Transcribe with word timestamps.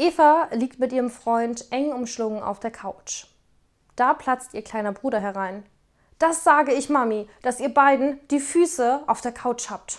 Eva 0.00 0.48
liegt 0.52 0.78
mit 0.78 0.92
ihrem 0.92 1.10
Freund 1.10 1.66
eng 1.72 1.92
umschlungen 1.92 2.40
auf 2.40 2.60
der 2.60 2.70
Couch. 2.70 3.26
Da 3.96 4.14
platzt 4.14 4.54
ihr 4.54 4.62
kleiner 4.62 4.92
Bruder 4.92 5.18
herein. 5.18 5.64
Das 6.20 6.44
sage 6.44 6.72
ich 6.72 6.88
Mami, 6.88 7.28
dass 7.42 7.58
ihr 7.58 7.74
beiden 7.74 8.20
die 8.28 8.38
Füße 8.38 9.02
auf 9.08 9.20
der 9.20 9.32
Couch 9.32 9.70
habt. 9.70 9.98